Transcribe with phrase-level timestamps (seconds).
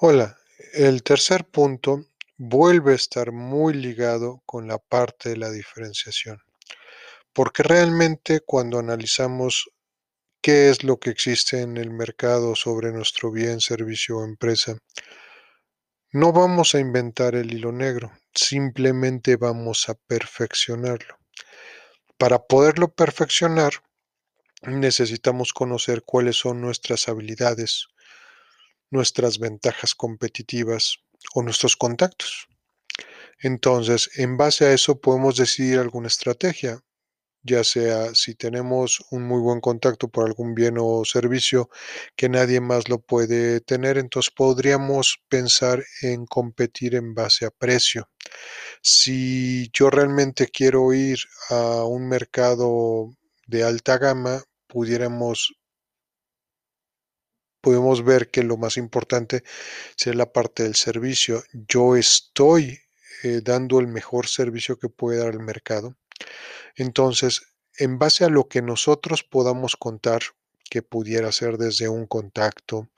[0.00, 0.36] Hola,
[0.72, 2.06] el tercer punto
[2.36, 6.42] vuelve a estar muy ligado con la parte de la diferenciación,
[7.32, 9.70] porque realmente cuando analizamos
[10.42, 14.76] qué es lo que existe en el mercado sobre nuestro bien, servicio o empresa,
[16.10, 21.18] no vamos a inventar el hilo negro, simplemente vamos a perfeccionarlo.
[22.18, 23.74] Para poderlo perfeccionar,
[24.62, 27.86] necesitamos conocer cuáles son nuestras habilidades,
[28.94, 30.98] nuestras ventajas competitivas
[31.34, 32.46] o nuestros contactos.
[33.40, 36.80] Entonces, en base a eso podemos decidir alguna estrategia,
[37.42, 41.68] ya sea si tenemos un muy buen contacto por algún bien o servicio
[42.16, 48.08] que nadie más lo puede tener, entonces podríamos pensar en competir en base a precio.
[48.80, 51.18] Si yo realmente quiero ir
[51.50, 53.14] a un mercado
[53.46, 55.52] de alta gama, pudiéramos
[57.64, 59.42] podemos ver que lo más importante
[59.96, 61.42] es la parte del servicio.
[61.66, 62.78] Yo estoy
[63.22, 65.96] eh, dando el mejor servicio que puede dar el mercado.
[66.76, 70.20] Entonces, en base a lo que nosotros podamos contar,
[70.68, 72.90] que pudiera ser desde un contacto,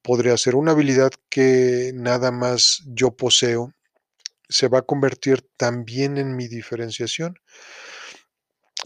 [0.00, 3.74] podría ser una habilidad que nada más yo poseo,
[4.48, 7.38] se va a convertir también en mi diferenciación.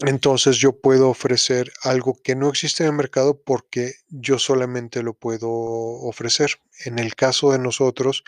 [0.01, 5.13] Entonces yo puedo ofrecer algo que no existe en el mercado porque yo solamente lo
[5.13, 6.51] puedo ofrecer.
[6.85, 8.23] En el caso de nosotros,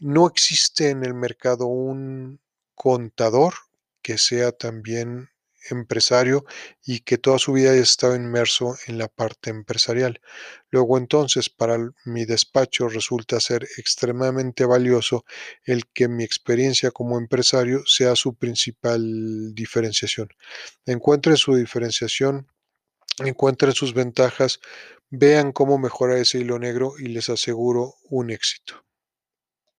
[0.00, 2.40] no existe en el mercado un
[2.74, 3.54] contador
[4.02, 5.30] que sea también
[5.68, 6.44] empresario
[6.84, 10.20] y que toda su vida haya estado inmerso en la parte empresarial.
[10.70, 15.24] Luego entonces para mi despacho resulta ser extremadamente valioso
[15.64, 20.28] el que mi experiencia como empresario sea su principal diferenciación.
[20.86, 22.46] Encuentren su diferenciación,
[23.18, 24.60] encuentren sus ventajas,
[25.10, 28.84] vean cómo mejora ese hilo negro y les aseguro un éxito.